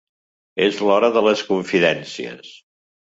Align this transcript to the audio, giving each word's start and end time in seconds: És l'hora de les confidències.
És 0.67 0.79
l'hora 0.87 1.11
de 1.17 1.23
les 1.27 1.43
confidències. 1.51 2.51